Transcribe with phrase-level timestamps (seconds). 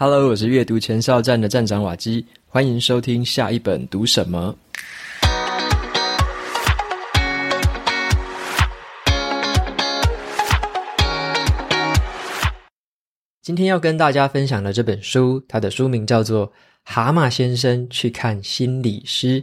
[0.00, 4.56] Hello，我是阅读前哨站的站长瓦基，欢迎收听下一本读什么。
[13.42, 16.46] 今天要跟大家分享的这本书，它的书名叫做
[16.84, 19.42] 《蛤蟆先生去看心理师》，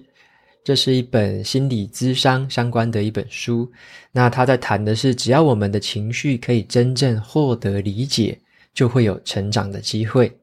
[0.64, 3.70] 这是一本心理咨商相关的一本书。
[4.14, 8.40] 那他在谈的是，只要我们的情绪可以真正获得理解，
[8.74, 10.34] 就会有成长的机会。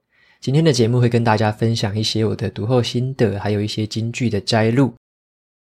[0.42, 4.92] 今天的节目会跟大家分享一些我的读后心得，还有一些金句的摘录。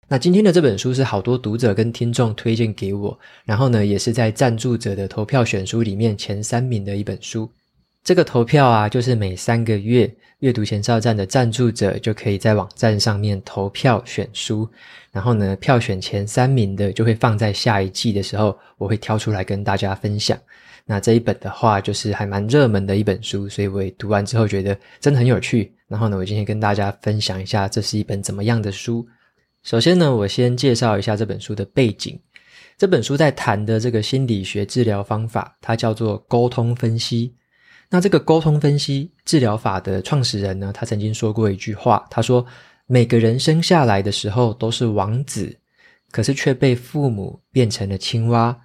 [0.06, 7.50] 那今天的这本书是好多读者跟听众推荐给我，然后呢，也是在赞助者的投票选书里面前三名的一本书。
[8.04, 14.68] 这个投票啊，就是每三个月，阅读前哨站的赞助者就可以在网站上面投票选书，
[15.10, 20.38] 然后呢，票选前三名的就会放在下一季的时候，我会挑出来跟大家分享。
[20.90, 25.72] 那这一本的话，就是还蛮热门的一本书，所以我也读完之后觉得真的很有趣。
[25.86, 29.06] 然后呢，我今天跟大家分享一下，这是一本怎么样的书。
[29.62, 32.18] 首先呢，我先介绍一下这本书的背景。
[32.76, 37.32] 这本书在谈的这个心理学治疗方法，它叫做沟通分析。
[37.88, 42.44] 那这个沟通分析治疗法的创始人呢，他曾经说过一句话，他说
[42.88, 45.56] ：“每个人生下来的时候都是王子，
[46.10, 48.60] 可是却被父母变成了青蛙。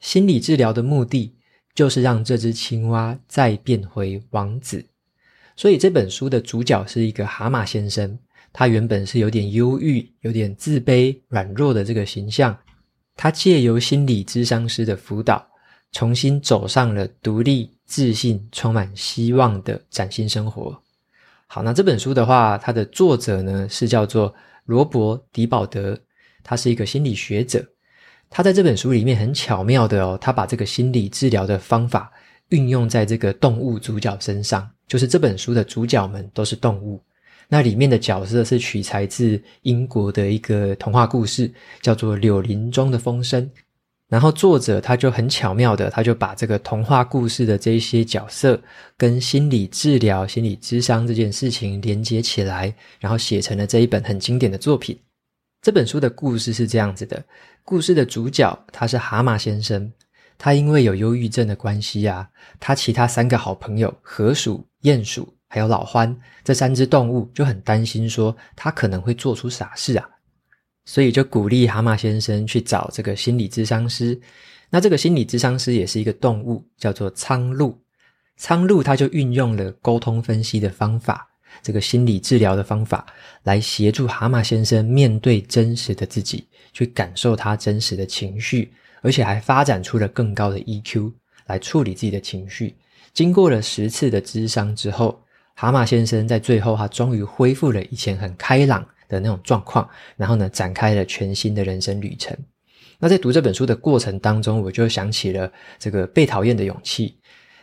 [0.00, 1.36] 心理治疗的目的
[1.74, 4.84] 就是让这只青蛙再变回王子。”
[5.56, 8.18] 所以这本书的主角是一个蛤蟆先生，
[8.52, 12.56] 他原本是有点忧郁、有点自卑、软弱的这个形象，
[13.16, 15.46] 他借由心理咨商师的辅导，
[15.92, 17.70] 重新走上了独立。
[17.90, 20.80] 自信、充满希望的崭新生活。
[21.48, 24.32] 好，那这本书的话，它的作者呢是叫做
[24.66, 25.98] 罗伯·迪保德，
[26.44, 27.66] 他是一个心理学者。
[28.30, 32.10] 他在这本书里面很巧妙的哦，他把这个心理治疗的方法
[32.50, 37.02] 运用在这个动物主角身上，就是这本书的主角们都是动物。
[37.48, 43.44] 那里面的角色是取材自英国的一个童话故事，叫做《柳林中的风声》。
[44.08, 48.60] 然后作者他就很巧妙的，他就把这个童话故事的这一些角色
[48.96, 54.96] 跟心理治疗、心理咨商这件事情连接起来，然后写成了这一本很经典的作品。
[55.62, 57.22] 这本书的故事是这样子的：
[57.64, 59.92] 故事的主角他是蛤蟆先生，
[60.38, 62.28] 他因为有忧郁症的关系啊，
[62.58, 70.08] 他其他三个好朋友河鼠、鼹鼠还有老獾这三只动物就很担心说他可能会做出傻事啊。
[70.86, 74.18] 所以就鼓励蛤蟆先生去找这个心理咨商师。
[74.70, 77.78] 那这个心理咨商师也是一个动物，叫做苍鹭。
[78.38, 81.29] 苍鹭他就运用了沟通分析的方法，
[81.62, 83.06] 这个心理治疗的方法，
[83.44, 88.72] 来协助蛤蟆先生面对真实的自己，去感受他真实的情绪，
[89.02, 91.12] 而且还发展出了更高的 EQ
[91.46, 92.76] 来处理自己的情绪。
[93.12, 95.22] 经过了十次的咨商之后，
[95.54, 102.36] 蛤蟆先生在最后他终于恢复了以前很开朗的那种状况，然后呢，展开了全新的人生旅程。
[102.98, 107.08] 那在读这本书的过程当中，我就想起了这个《被讨厌的勇气》。《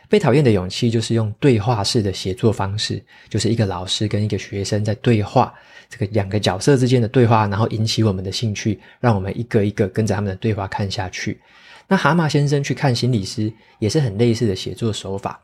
[0.08, 5.52] 被讨厌的勇气》就是用对话式的写作方式，就是一个老师跟一个学生在对话，
[5.88, 11.38] 这个两个角色之间的对话，然后引起我们的兴趣，让我们一个一个跟着他们的对话看下去。
[11.86, 15.40] 那蛤蟆先生去看心理师，也是很类似的写作手法。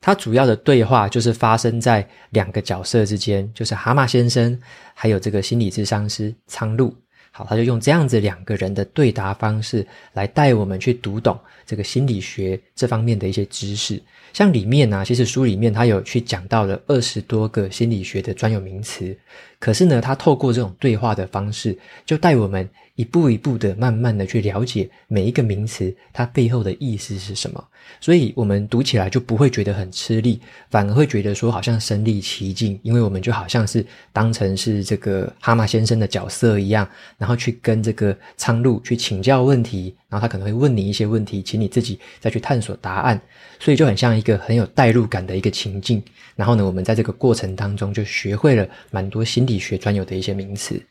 [0.00, 4.58] 它主要的对话就是发生在两个角色之间，就是蛤蟆先生
[4.92, 6.94] 还有这个心理智商师苍鹭。
[7.30, 11.36] 好，他就用这样子两个人的对答方式来带我们去读懂
[11.66, 14.00] 这个心理学这方面的一些知识。
[14.32, 19.16] 像里面呢、啊，其实书里面他有去讲到了二十多个心理学的专有名词，
[19.60, 27.64] 可是呢，他透过这种对话的方式，就带我们一步一步的、慢慢的去了解每一个名词它背后的意思是什么。
[28.00, 36.88] 所以我们读起来就不会觉得很吃力，反而会觉得说好像身临其境，因为我们就好像是当成是这个蛤蟆先生的角色一样，
[37.18, 43.20] 然后去跟这个苍鹭去请教问题，然后他可能会问你一些问题，请你自己再去探索答案，
[43.60, 46.02] 所以就很像一个很有代入感的一个情境。
[46.34, 50.84] 然后呢，我们在这个过程当中就学会了蛮多心理学专有的一些名词。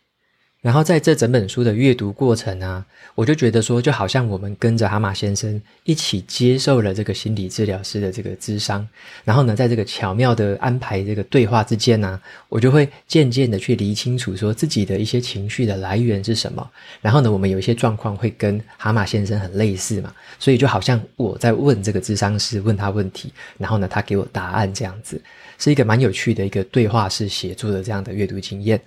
[0.63, 8.87] 然后在这整本书的阅读过程啊，我就觉得说，就好像我们跟着蛤蟆先生一起接受了这个心理治疗师的这个智商，
[9.25, 12.17] 然后呢，在这个巧妙的安排这个对话之间呢、
[12.47, 16.65] 我就会渐渐的去理清楚说自己的一些情绪的来源是什么。
[17.01, 25.21] 然后呢，我们有一些状况会跟蛤蟆先生很类似嘛，所以就好像我在问这个智商师，问他问题，然后呢，他给我答案这样子，
[25.59, 28.79] 是一个蛮有趣的一个对话式写作的这样的阅读经验。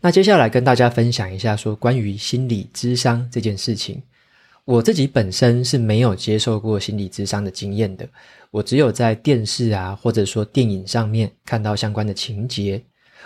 [0.00, 4.00] 那接下来跟大家分享一下，说关于心理咨商这件事情，
[4.64, 8.08] 我自己本身是没有接受过心理咨商的经验的，
[8.52, 12.80] 我只有在电视啊，或者说电影上面看到相关的情节。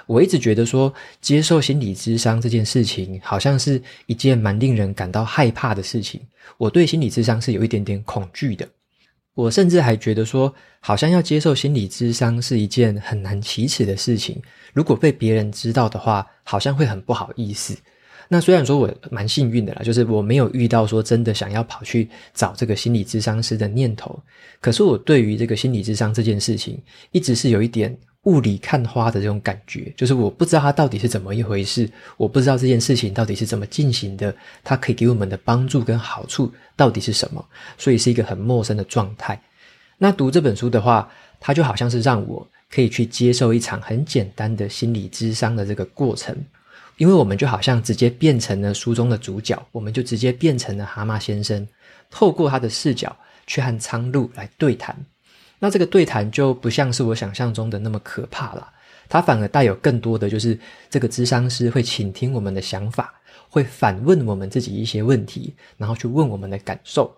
[0.07, 6.21] 我一直觉得说，接受心理咨商这件事情，好像是一件蛮令人感到害怕的事情。
[6.57, 8.67] 我对心理咨商是有一点点恐惧的。
[9.35, 14.41] 我甚至还觉得说，好像要接受心理智商是一件很难启齿的事情。
[14.75, 17.77] 如果被别人知道的话，好像会很不好意思。
[18.29, 24.19] 那虽然说我蛮幸运的啦，就是我没有遇到说真的想要跑去找这个心理智商师的念头，
[24.61, 26.81] 可是我对于这个心理智商这件事情，
[27.11, 37.45] 一直是有一点雾里看花的这种感觉，就是我不知道它到底是怎么一回事，我不知道这件事情到底是怎么进行的，它可以给我们的帮助跟好处到底是什么，
[37.77, 39.41] 所以是一个很陌生的状态。
[39.99, 41.11] 那读这本书的话，
[41.41, 46.37] 它就好像是让我可以去接受一场很简单的心理咨商的这个过程。
[46.99, 51.67] 因为我们就好像直接变成了书中的主角，我们就直接变成了蛤蟆先生，
[52.11, 53.17] 透过他的视角
[53.47, 54.95] 去和苍鹭来对谈。
[55.63, 58.69] 那这个对谈就不像是我想象中的那么可怕了，
[59.09, 60.59] 它反而带有更多的就是
[60.91, 63.15] 这个咨商师会倾听我们的想法，
[63.49, 67.15] 会反问我们自己一些问题，然后去问我们的感受。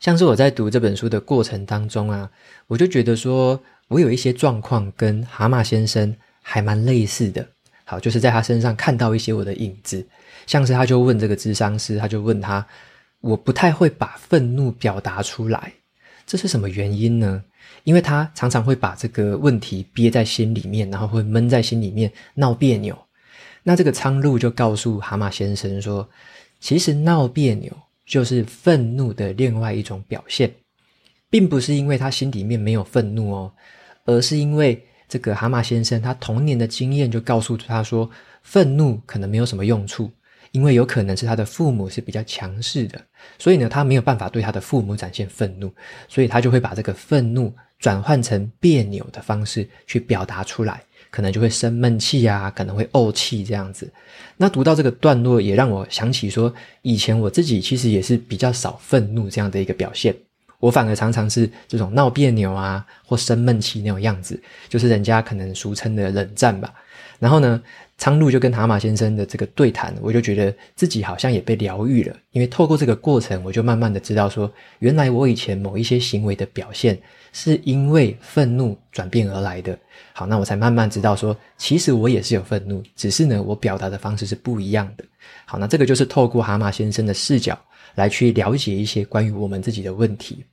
[0.00, 2.28] 像是我在读这本书的过程当中啊，
[2.66, 6.12] 我就觉得说我有一些状况跟蛤蟆先生
[6.42, 7.46] 还蛮类似的。
[7.84, 10.04] 好，就是在他身上看到一些我的影子，
[10.44, 12.66] 像是他就问这个咨商师，他就问他，
[13.20, 15.72] 我不太会把愤怒表达出来，
[16.26, 17.44] 这是什么原因呢？
[17.84, 22.96] 因为他常常会把这个问题憋在心里面，然后会闷在心里面闹别扭。
[23.62, 26.08] 那这个苍鹭就告诉蛤蟆先生说，
[26.60, 27.72] 其实闹别扭
[28.04, 30.52] 就是愤怒的另外一种表现，
[31.30, 33.52] 并不是因为他心里面没有愤怒哦，
[34.04, 34.82] 而是因为。
[35.08, 38.10] 这个蛤蟆先生，他童年的经验就告诉他说，
[38.42, 40.10] 愤怒可能没有什么用处，
[40.52, 43.00] 因为有可能是他的父母是比较强势的，
[43.38, 45.72] 所以呢，他没有办法对他的父母展现愤怒，
[46.08, 53.92] 所以他就会把这个愤怒转换成别扭的方式去表达出来，可能就会生闷气啊，可能会怄气这样子。
[54.36, 56.52] 那读到这个段落，也让我想起说，
[56.82, 60.14] 以前我自己其实也是比较少愤怒这样的一个表现。
[60.58, 66.72] 我反而常常是这种闹别扭啊，或生闷气那种样子，就是人家可能俗称的冷战吧。
[67.18, 67.62] 然后呢，
[67.98, 72.16] 苍鹭就跟蛤蟆先生的这个对谈，我就觉得自己好像也被疗愈了。
[72.32, 74.50] 因为透过这个过程，我就慢慢的知道说，
[74.80, 76.98] 原来我以前某一些行为的表现，
[77.32, 79.78] 是因为愤怒转变而来的。
[80.12, 85.04] 好，那我才慢慢知道说，其实我也是有愤怒，只是呢，我表达的方式是不一样的。
[85.44, 87.58] 好，那这个就是透过蛤蟆先生的视角。
[87.94, 90.44] 来去了解一些关于我们自己的问题。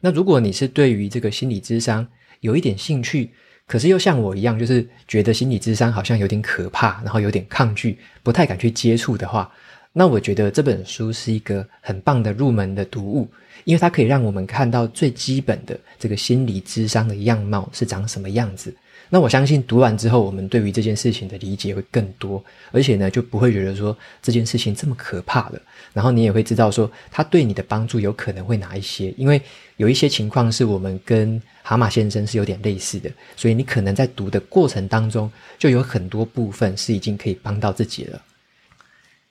[0.00, 2.06] 那如果你是对于这个心理咨商
[2.38, 3.28] 有一点兴趣，
[3.72, 9.50] 可是又像我一样，就是觉得心理智商好像有点可怕，然后有点抗拒，不太敢去接触的话，
[9.94, 13.26] 那我觉得这本书是一个很棒的入门的读物，
[13.64, 18.76] 因为它可以让我们看到最基本的这个心理智商的样貌是长什么样子。
[19.14, 25.60] 那我相信读完之后，我们对于这件事情的理解会更多，而且呢，就不会觉得说这件事情这么可怕了。
[25.92, 29.38] 然后你也会知道说，它对你的帮助有可能会哪一些，因为
[29.76, 38.22] 有一些情况是我们跟蛤蟆先生是有点类似的，所以你可能在读的过程当中，就有很多部分是已经可以帮到自己了。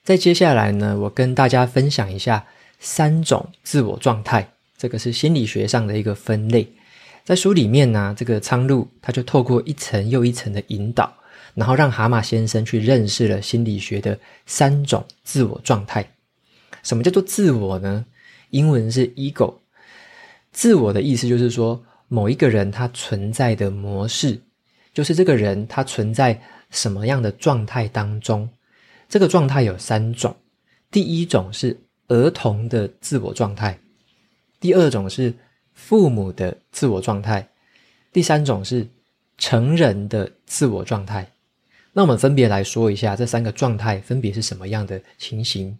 [0.04, 2.46] 在接下来呢，我跟大家分享一下
[2.78, 4.48] 三种自我状态，
[4.78, 6.68] 这个是心理学上的一个分类。
[7.24, 11.14] 在书里面呢、啊，这个苍鹭他就透过一层又一层的引导，
[11.54, 16.04] 然后让蛤蟆先生去认识了心理学的三种自我状态。
[16.82, 18.04] 什么叫做自我呢？
[18.50, 19.54] 英文是 ego。
[20.50, 24.40] 自我的意思就是说，某一个人他存在的模式，
[24.92, 28.48] 就是这个人他存在什么样的状态当中。
[29.08, 30.34] 这个状态有三种，
[30.90, 33.78] 第一种是儿童的自我状态，
[34.58, 35.32] 第二种是。
[35.74, 37.48] 父母的自我状态，
[38.12, 38.86] 第三种是
[39.38, 41.26] 成人的自我状态。
[41.92, 45.76] 那我们分别来说一下这三个状态分别是什么样的情形。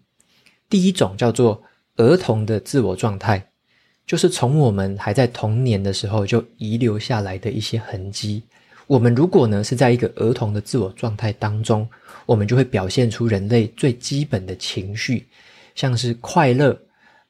[0.69, 1.63] 第一种叫做
[1.97, 3.51] 儿童的自我状态，
[4.07, 8.43] 就是从我们还在童年的时候就遗留下来的一些痕迹。
[8.87, 11.89] 我们如果呢是在一个儿童的自我状态当中，
[12.27, 15.27] 我们就会表现出人类最基本的情绪，
[15.75, 16.79] 像是快乐、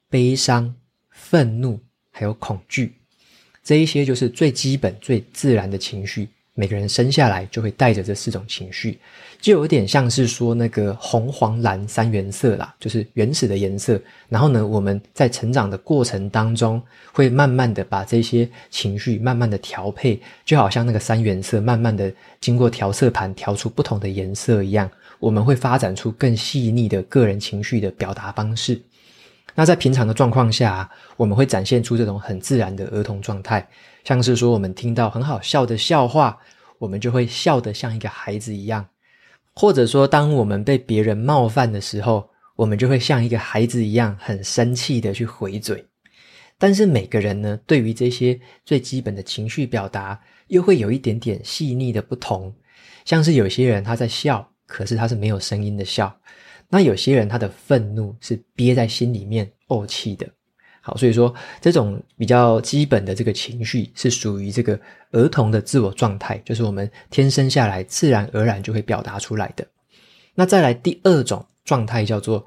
[0.09, 0.75] 悲伤、
[1.11, 1.79] 愤怒。
[2.13, 2.93] 还有恐惧，
[3.65, 6.29] 这一些就是最基本、最自然的情绪。
[6.55, 8.99] 每个人生下来就会带着这四种情绪，
[9.41, 13.99] 就有点像是说那个红、黄、蓝三原色啦，就是原始的颜色。
[14.29, 28.79] 然后呢，我们在成长的过程当中，会慢慢的把这些情绪慢慢的调配，就好像那个三原色慢慢的经过调色盘调出不同的颜色一样，我们会发展出更细腻的个人情绪的表达方式。
[29.55, 33.69] 那在平常的状况下，我们会展现出这种很自然的儿童状态，
[34.05, 36.39] 像是说我们听到很好笑的笑话，
[36.79, 38.83] 我们就会笑得像一个孩子一样；
[39.55, 45.85] 或者说，当我们被别人冒犯的时候，我们就会像一个孩子一样很生气的去回嘴。
[46.59, 52.55] 但是每个人呢，对于这些最基本的情绪表达，又会有一点点细腻的不同。
[53.05, 56.15] 像是有些人他在笑，可是他是没有声音的笑。
[56.75, 60.27] 那有些人他的愤怒是憋在心里面怄气的，
[60.81, 69.67] 好，所以说这种比较基本的这个情绪是属于这个儿童的自我状态，就是我们天生下来自然而然就会表达出来的。
[70.35, 72.43] 那再来第二种状态叫做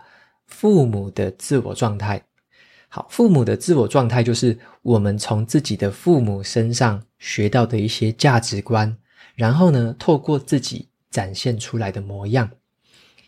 [0.48, 2.20] 父母的自我状态。
[2.90, 8.98] 好，父母的自我状态就是我们从自己的父母身上学到的一些价值观，
[9.36, 12.50] 然后呢，透过自己展现出来的模样。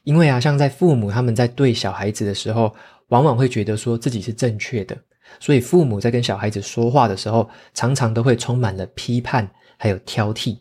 [0.08, 2.74] 因为啊，像在父母他们在对小孩子的时候，
[3.10, 4.98] 往往会觉得说自己是正确的，
[5.38, 9.46] 所以父母在跟小孩子说话的时候，常常都会充满了批判
[9.76, 10.58] 还有挑剔。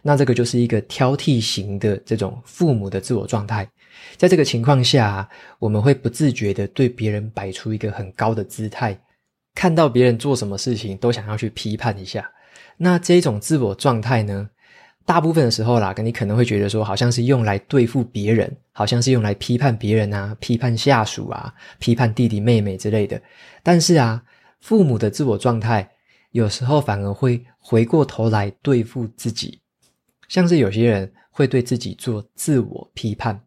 [0.00, 3.68] 那这个就是一个挑剔型的这种父母的自我状态。
[4.16, 8.98] 在这个情况下，我们会不自觉地对别人摆出一个很高的姿态，
[9.54, 12.30] 看到别人做什么事情都想要去批判一下。
[12.78, 14.48] 那这种自我状态呢，
[15.06, 23.22] 大部分的时候啦，你可能会觉得说，好像是用来对付别人，好像是用来批判别人啊，批判下属啊，批判弟弟妹妹之类的。
[23.62, 24.20] 但是啊，
[24.60, 25.88] 父母的自我状态
[26.32, 29.60] 有时候反而会回过头来对付自己，
[30.28, 33.40] 像是有些人会对自己做自我批判。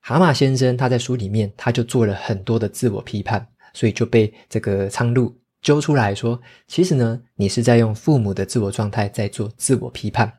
[0.00, 5.32] 蛤蟆先生他在书里面他就做了很多的自我批判，所以就被这个苍鹭
[5.62, 10.32] 揪出来说，其实呢，你是在用父母的自我状态在做自我批判。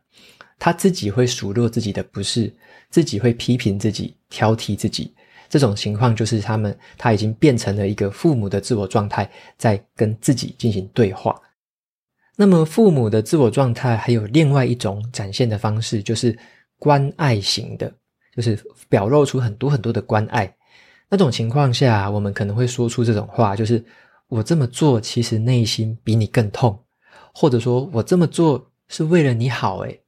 [0.59, 2.53] 他自己会数落自己的不是，
[2.89, 5.13] 自己会批评自己、挑剔自己，
[5.47, 11.39] 这种情况就是他们他已经变成了一个父母的自我状态，在跟自己进行对话。
[12.35, 16.37] 那么，父母的自我状态还有另外一种展现的方式，就是
[16.77, 17.91] 关爱型的，
[18.35, 18.59] 就是
[18.89, 20.55] 表露出很多很多的关爱。
[21.09, 23.83] 那种情况下，我们可能会说出这种话，就是
[24.27, 26.77] 我这么做其实内心比你更痛，
[27.33, 29.99] 或者说我这么做是为了你好，诶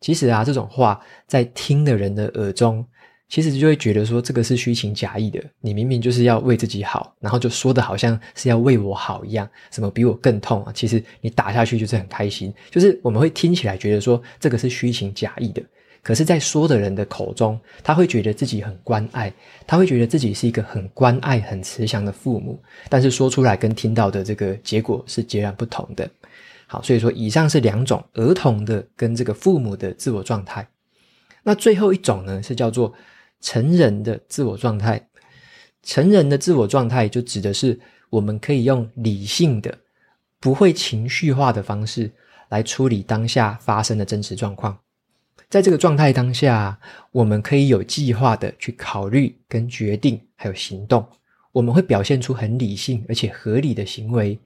[0.00, 2.84] 其实啊，这种话在听的人的耳中，
[3.28, 5.42] 其实就会觉得说这个是虚情假意的。
[5.60, 10.72] 你明明就是要为自己好，然后就说的好像是要为我好一样，什么比我更痛啊？
[10.72, 15.62] 其实你打下去就是很开心，就是我们会听起来觉得说这个是虚情假意的。
[16.02, 19.32] 可是，在说的人的口中，他会觉得自己很关爱，
[19.66, 26.08] 他会觉得自己是一个很关爱、很慈祥的父母，但是说出来跟听到的这个结果是截然不同的。
[26.68, 30.68] 好，所以说以上是两种儿童的跟这个父母的自我状态。
[31.44, 32.92] 那最后一种呢，是叫做
[33.40, 35.08] 成人的自我状态。
[35.84, 37.78] 成人的自我状态就指的是
[38.10, 39.78] 我们可以用理性的、
[40.40, 42.10] 不会情绪化的方式
[42.48, 44.76] 来处理当下发生的真实状况。
[45.48, 46.76] 在这个状态当下，
[47.12, 51.06] 我们可以有计划的去考虑、跟决定，还有行动。
[51.52, 54.36] 我们会表现出很理性而且合理的行为。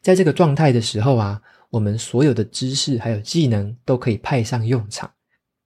[0.00, 1.42] 在这个状态的时候啊。
[1.74, 5.10] 我们所有的知识还有技能都可以派上用场。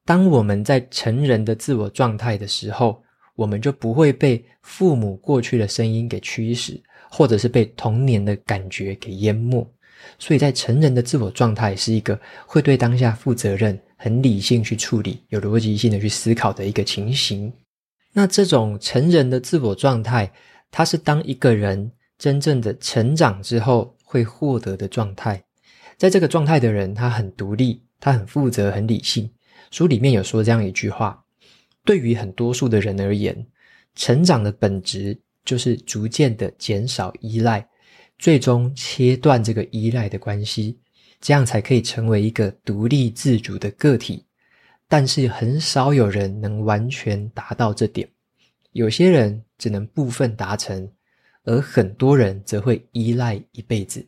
[0.06, 3.02] 当我们在成人的自我状态的时候，
[3.36, 9.70] 我们就不会被父母过去的声音给驱使，或者是被童年的感觉给淹没。
[10.18, 17.52] 所以在成人的自我状态是一个会对当下负责任、很理性去处理、有逻辑性的去思考的一个情形。
[18.14, 20.32] 那这种成人的自我状态，
[20.70, 25.44] 它是当一个人真正的成长之后会获得的状态。
[25.98, 29.28] 在这个状态的人，他很独立，他很负责，很理性。
[29.72, 31.24] 书里面有说这样一句话：
[31.84, 33.46] 对于很多数的人而言，
[33.96, 37.68] 成长的本质就是逐渐的减少依赖，
[38.16, 40.78] 最终切断这个依赖的关系，
[41.20, 44.24] 这样才可以成为一个独立自主的个体。
[44.86, 48.08] 但是很少有人能完全达到这点，
[48.70, 50.88] 有些人只能部分达成，
[51.42, 54.06] 而很多人则会依赖一辈子。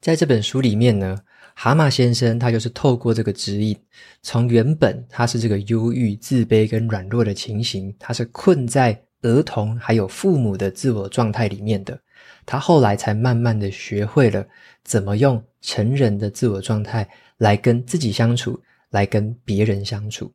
[0.00, 1.18] 在这本书里面呢，
[1.54, 3.78] 蛤蟆先生他就是透过这个指引，
[4.22, 12.00] 从原本他是这个忧郁、自卑跟软弱的情形，他是困在儿童还有父母的自我状态里面的，
[12.46, 14.42] 他后来才慢慢的学会了
[14.82, 20.32] 怎么用成人的自我状态来跟自己相处，来跟别人相处。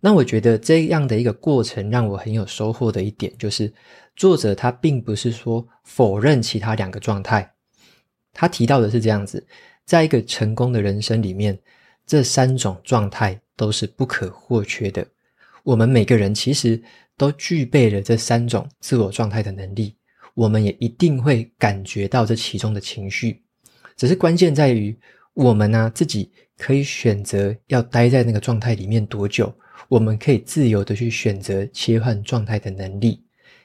[0.00, 3.70] 那我觉得这样的一个过程让我很有收获的一点，就是
[4.16, 7.52] 作者他并不是说否认其他两个状态。
[8.32, 9.44] 他提到的是这样子，
[9.84, 11.58] 在一个成功的人生里面，
[12.06, 15.06] 这三种状态都是不可或缺的。
[15.62, 16.82] 我们每个人其实
[17.16, 19.94] 都具备了这三种自我状态的能力。
[20.34, 23.42] 我们也一定会感觉到这其中的情绪。
[23.96, 24.96] 只是关键在于
[25.34, 29.54] 我们呢、自己可以选择要待在那个状态里面多久，
[29.88, 33.22] 我们可以自由的去选择切换状态的能力。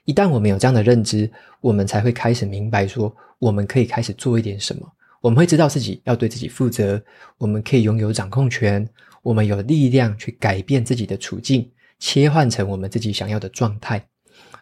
[0.08, 4.90] 一旦我们有这样的认知，我们才会开始明白说，我们可以开始做一点什么。
[5.20, 7.04] 我们会知道自己要对自己负责，
[7.38, 8.88] 我们可以拥有掌控权，
[9.22, 14.02] 我们有力量去改变自己的处境，切换成我们自己想要的状态。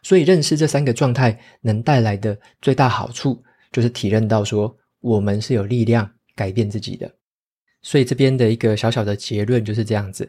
[0.02, 7.14] 所以，认识这三个状态能带来的最大好处，就是体认到说，我们是有力量改变自己的。
[7.84, 10.28] 所以，这边的一个小小的结论就是这样子。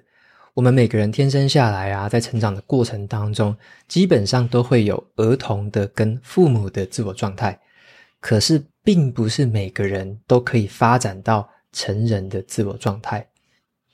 [0.57, 3.55] 我们每个人天生下来啊，在成长的过程当中，
[3.89, 7.61] 基本上都会有儿童的跟父母的自我状态，
[8.21, 13.29] 可是并不是每个人都可以发展到成人的自我状态。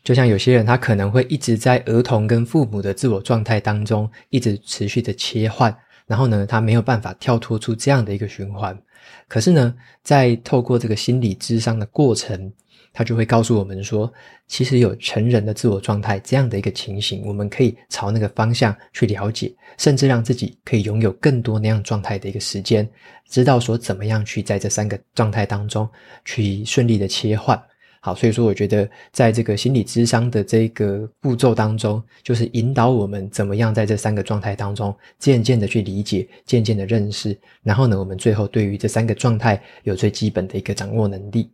[0.04, 5.76] 就像有些人，他可能会一直在儿童跟父母的自我状态当中，一直持续的切换，
[6.06, 8.80] 然后呢，他没有办法跳脱出这样的一个循环。
[9.26, 12.52] 可是呢，在透过这个心理咨商的过程，
[12.92, 14.12] 他就会告诉我们说，
[14.46, 22.88] 其实有成人的自我状态这样的一个情形，我们可以朝那个方向去了解，甚至让自己可以拥有更多那样状态的一个时间，
[23.28, 25.88] 知道说怎么样去在这三个状态当中
[26.24, 27.60] 去顺利的切换。
[28.04, 41.48] 好，所以说我觉得在这个心理咨商的这个步骤当中，就是引导我们怎么样在这三个状态当中渐渐的去理解，渐渐的认识，然后呢，我们最后对于这三个状态有最基本的一个掌握能力。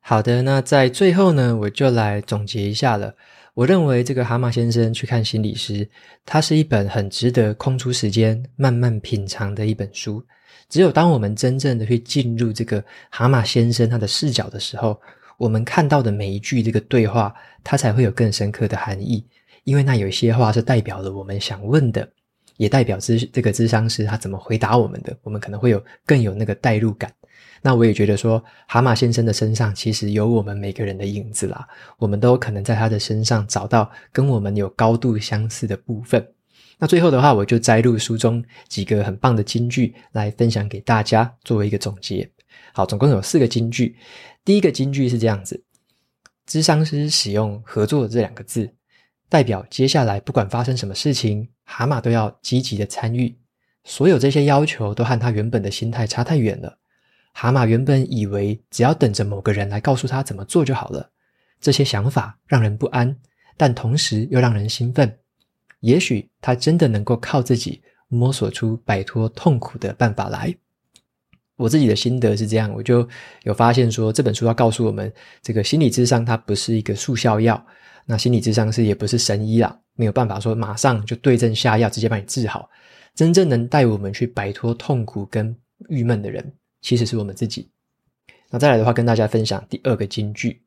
[0.00, 3.14] 好的，那在最后呢，我就来总结一下了。
[3.54, 5.88] 我认为这个蛤蟆先生去看心理师，
[6.24, 10.24] 它是一本很值得空出时间慢慢品尝的一本书。
[10.68, 14.98] 只有当我们真正的去进入这个蛤蟆先生他的视角的时候，
[15.36, 19.26] 我们看到的每一句这个对话，它才会有更深刻的含义。
[19.64, 22.08] 因为那有一些话是代表了我们想问的，
[22.56, 27.12] 也代表咨这个智商师他怎么回答我们的，我们可能会有更有那个代入感。
[27.62, 31.66] 那我也觉得说，蛤蟆先生的身上其实有我们每个人的影子啦，
[31.98, 36.26] 我们都可能在他的身上找到跟我们有高度相似的部分。
[36.78, 42.30] 那最后的话，我就摘录书中几个很棒的金句来分享给大家，作为一个总结。
[42.72, 43.96] 好，总共有四个金句。
[44.44, 45.64] 第一个金句是这样子：
[46.46, 48.70] 智商师使用“合作”这两个字，
[49.28, 53.36] 代表接下来不管发生什么事情，蛤蟆都要积极的参与。
[53.84, 56.78] 所有这些要求都和他原本的心态差太远了。
[57.40, 61.08] 蛤蟆原本以为只要等着某个人来告诉他怎么做就好了，
[61.60, 63.16] 这些想法让人不安，
[63.56, 65.16] 但同时又让人兴奋。
[65.78, 70.52] 也许他真的能够靠自己摸索出摆脱痛苦的办法来。
[71.54, 73.08] 我自己的心得是这样，我就
[73.44, 77.64] 有发现说，这本书要告诉我们，这个心理智商它不是一个速效药，
[78.04, 82.68] 那心理智商是也不是神医啦，没有办法说马上就对症下药，直接把你治好。
[83.14, 85.56] 真正能带我们去摆脱痛苦跟
[85.88, 86.52] 郁闷的人。
[86.80, 87.70] 其实是我们自己。
[88.50, 90.62] 那再来的话，跟大家分享第二个金句。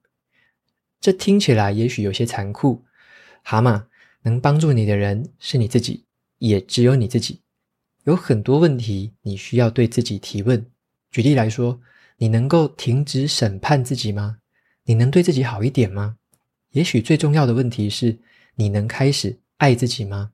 [1.00, 2.84] 这听起来也许有些残酷。
[3.42, 3.86] 蛤蟆，
[4.22, 6.06] 能帮助你的人是你自己，
[6.38, 7.42] 也只有你自己。
[8.04, 10.64] 有很多问题你需要对自己提问。
[11.10, 11.80] 举例来说，
[12.18, 14.38] 你能够停止审判自己吗？
[14.84, 16.18] 你能对自己好一点吗？
[16.72, 18.16] 也许最重要的问题是，
[18.54, 20.32] 你能开始爱自己吗？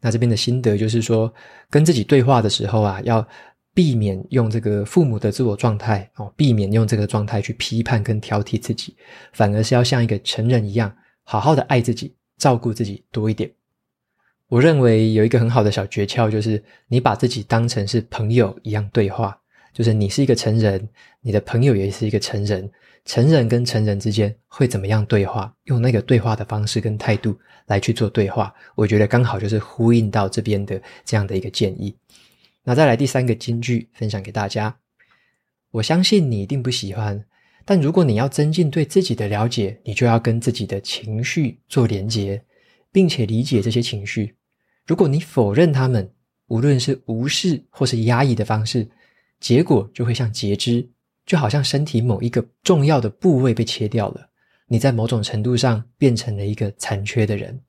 [0.00, 1.32] 那这边的心得就是说，
[1.70, 3.26] 跟自己对话的时候啊，要。
[3.74, 8.94] 避免用这个父母的自我状态哦，避免用这个状态去批判跟挑剔自己，
[9.32, 13.50] 反而是要像一个成人一样，好好的爱自己，照顾自己多一点。
[14.48, 19.38] 我认为有一个很好的小诀窍，就是你把自己当成是朋友一样对话，
[19.72, 20.86] 就是你是一个成人，
[21.22, 22.70] 你的朋友也是一个成人，
[23.06, 25.50] 成人跟成人之间会怎么样对话？
[25.64, 31.96] 用那个对话的方式跟态度来去做对话，我觉得刚好就是呼应到这边的这样的一个建议。
[32.64, 34.78] 那再来第三个金句分享给大家。
[35.72, 37.24] 我相信你一定不喜欢，
[37.64, 42.44] 但如果你要增进对自己的了解，你就要跟自己的情绪做连结，
[42.92, 44.36] 并且理解这些情绪。
[44.86, 46.12] 如果你否认他们，
[46.48, 48.86] 无论是无视或是压抑的方式，
[49.40, 50.86] 结果就会像截肢，
[51.24, 54.28] 就好像身体某一个重要的部位被切掉了，
[54.66, 57.60] 你在某种程度上变成了一个残缺的人。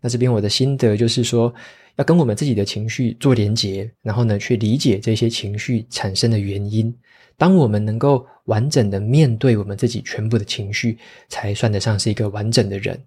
[0.00, 1.52] 那这边我的心得就是说，
[1.96, 6.94] 要跟我们自己的情绪做连结，然后呢，去理解这些情绪产生的原因。
[7.36, 13.02] 当我们能够完整的面对我们自己全部的情绪，才算得上是一个完整的人。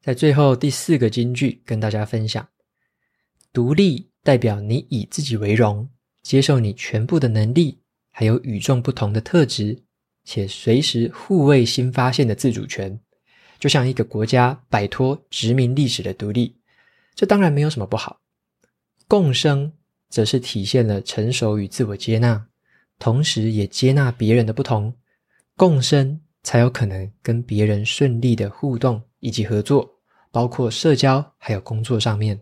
[0.00, 2.46] 在最后第四个金句跟大家分享：
[3.52, 5.88] 独立代表你以自己为荣，
[6.22, 7.78] 接受你全部的能力，
[8.10, 9.80] 还有与众不同的特质，
[10.24, 12.98] 且随时护卫新发现的自主权，
[13.62, 16.52] 就像一个国家摆脱殖民历史的独立。
[17.14, 18.20] 这当然没有什么不好，
[19.06, 19.72] 共生
[20.08, 22.44] 则是体现了成熟与自我接纳，
[22.98, 24.92] 同时也接纳别人的不同，
[25.56, 29.88] 共生才有可能跟别人顺利的互动以及合作，
[30.32, 32.40] 包括社交还有工作上面。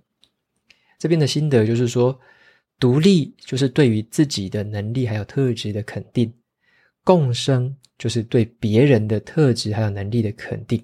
[0.99, 2.19] 这边的心得就是说，
[2.79, 6.33] 独立就是对于自己的能力还有特质的肯定，
[7.05, 10.83] 共生就是对别人的特质还有能力的肯定，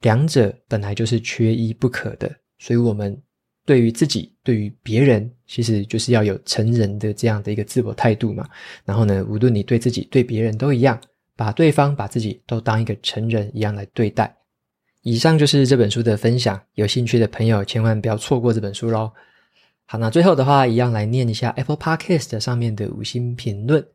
[0.00, 3.20] 两者本来就是缺一不可的，所以我们。
[3.64, 8.48] 对于自己，对于别人，其实就是要有成人的这样的一个自我态度嘛。
[8.82, 10.98] 然后呢，无论你对自己、对别人都一样，
[11.36, 14.34] 把对方、把自己都当一个成人一样来对待。
[15.02, 19.12] 以上就是这本书的分享，有兴趣的朋友千万不要错过这本书喽。
[19.84, 23.86] 好，那最后的话，一样来念一下 Apple Podcast 上面的五星评论。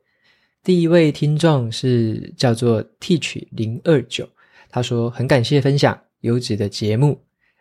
[0.62, 4.28] 第一位听众是叫做 Teach 零二九，
[4.74, 7.16] 他说很感谢分享优质的节目。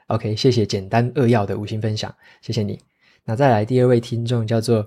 [0.07, 2.79] OK，谢谢简单扼要的五星分享，谢谢你。
[3.23, 4.81] 那再来第二位听众叫做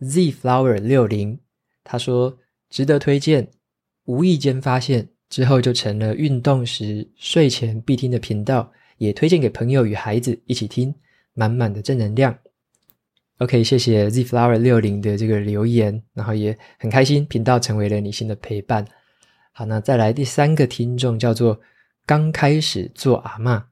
[0.00, 1.38] Z Flower 六零，
[1.84, 2.36] 他说
[2.70, 3.46] 值得推荐，
[4.06, 10.92] 无意间发现之后就成了运动时睡前必听的频道，也推荐给朋友与孩子一起听，
[11.34, 12.36] 满满的正能量。
[13.38, 18.84] OK，谢谢 Z Flower 六零的这个留言，然后也很开心频道成为了你新的陪伴。
[19.52, 21.60] 好，那再来第三个听众叫做
[22.06, 23.62] 刚开始做阿嬷。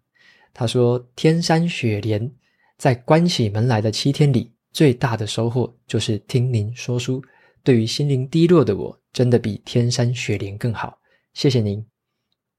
[0.52, 2.30] 他说：“天山雪莲，
[2.76, 7.22] 在关起门来的七天里，最大的收获就是听您说书。
[7.62, 10.98] 对于心灵低落的我，真的比天山雪莲更好。
[11.32, 11.84] 谢谢您，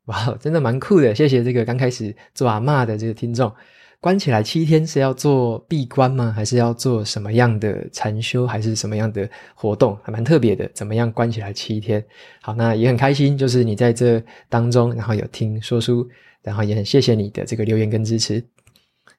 [0.05, 1.13] 哇，真的蛮酷的。
[1.13, 3.53] 谢谢这个刚开始做阿嬷的这个听众。
[4.01, 6.31] 关起来七天是要做闭关吗？
[6.33, 8.47] 还是要做什么样的禅修？
[8.47, 9.97] 还是什么样的活动？
[10.03, 10.69] 还蛮特别的。
[10.73, 12.03] 怎么样关起来七天？
[12.41, 16.09] 好，那也很开心，就是你在这当中，然后有听说书。”
[16.41, 18.41] 然后也很谢谢你的这个留言跟支持。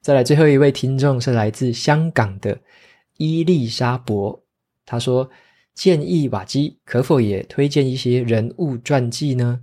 [0.01, 2.59] 再来最后一位听众是来自香港的
[3.17, 4.43] 伊丽莎伯，
[4.87, 5.29] 他说
[5.75, 9.61] 建议瓦基可否也推荐一些人物传记呢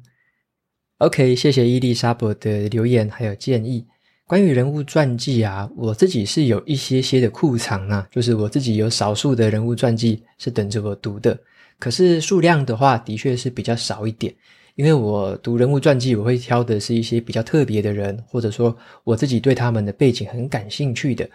[0.98, 3.84] ？OK，谢谢伊丽莎伯的留言还有建议。
[4.28, 11.36] 关于人物传记啊，我自己是有一些些的库藏啊，就是我自己有少数的人物传记是等着我读的，
[11.78, 14.34] 可是数量的话，的确是比较少一点。
[14.74, 21.26] 因为我读人物传记，我会挑的是一些比较特别的人，或者说我自己对他们的背景很感兴趣的。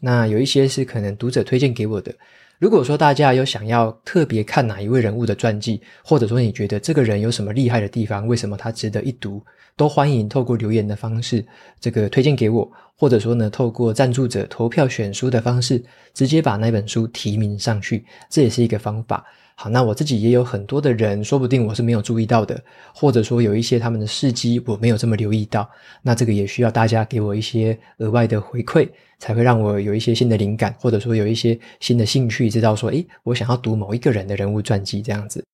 [0.00, 2.10] 那有一些是可能读者推荐给我的。
[2.58, 9.40] 如果说大家有想要特别看哪一位人物的传记，或者说你觉得这个人有什么厉害的地方，为什么他值得一读，
[9.76, 11.44] 都欢迎透过留言的方式，
[11.78, 15.80] 这个推荐给我，或者说呢，透过赞助者投票选书的方式，
[16.12, 19.24] 直接把那本书提名上去，这也是一个方法。
[19.60, 22.62] 好，那我自己也有很多的人，说不定我是没有注意到的，
[22.94, 25.68] 或者说有一些他们的事迹我没有这么留意到，
[26.00, 35.44] 那这个也需要大家给我一些额外的回馈，才会让我有一些新的灵感，或者说有一些新的兴趣，知道说，诶，我想要读某一个人的人物传记这样子。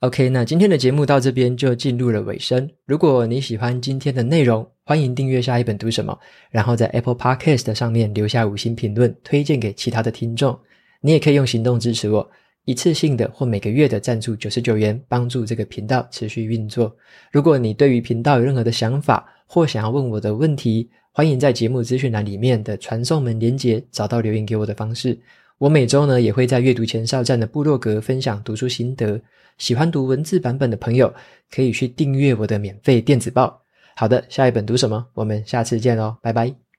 [0.00, 2.68] OK，那今天的节目到这边就进入了尾声。
[2.84, 6.18] 如果你喜欢今天的内容，欢迎订阅下一本读什么，
[6.50, 10.60] 然后在 Apple Podcast 上面留下五星评论，推荐给其他的听众。
[11.02, 12.30] 你也可以用行动支持我。
[12.64, 16.94] 一次性的或每个月的赞助九十九元，帮助这个频道持续运作。
[17.32, 25.18] 如果你对于频道有任何的想法或想要问我的问题，欢迎在节目资讯栏里面的传送门连结找到留言给我的方式。
[25.58, 29.20] 我每周呢也会在阅读前哨站的部落格分享读书心得。
[29.58, 31.12] 喜欢读文字版本的朋友
[31.50, 33.60] 可以去订阅我的免费电子报。
[33.94, 35.06] 好的，下一本读什么？
[35.12, 36.69] 我们下次见喽，拜拜。